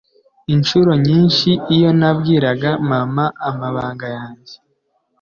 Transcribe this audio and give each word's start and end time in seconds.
Incuro 0.53 0.91
nyinshi 1.05 1.49
iyo 1.75 1.89
nabwiraga 1.99 2.69
mama 2.89 3.25
amabanga 3.49 4.05
yanjye 4.17 4.53